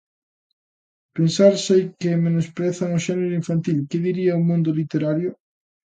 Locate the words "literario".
4.81-5.31